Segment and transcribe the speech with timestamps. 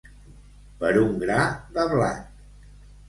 [0.79, 1.37] Per un gra
[1.77, 2.43] de blat.